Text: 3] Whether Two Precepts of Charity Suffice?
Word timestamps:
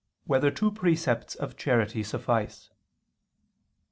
3] 0.23 0.29
Whether 0.29 0.49
Two 0.49 0.71
Precepts 0.71 1.35
of 1.35 1.55
Charity 1.55 2.01
Suffice? 2.01 2.71